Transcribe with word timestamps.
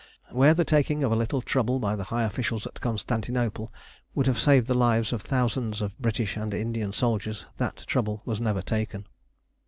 Where 0.31 0.55
the 0.55 0.65
taking 0.65 1.03
of 1.03 1.11
a 1.11 1.15
little 1.15 1.43
trouble 1.43 1.77
by 1.77 1.95
the 1.95 2.05
high 2.05 2.23
officials 2.23 2.65
at 2.65 2.81
Constantinople 2.81 3.71
would 4.15 4.25
have 4.25 4.39
saved 4.39 4.65
the 4.65 4.73
lives 4.73 5.13
of 5.13 5.21
thousands 5.21 5.79
of 5.79 5.95
British 5.99 6.35
and 6.35 6.55
Indian 6.55 6.91
soldiers, 6.91 7.45
that 7.57 7.83
trouble 7.85 8.23
was 8.25 8.41
never 8.41 8.63
taken. 8.63 9.05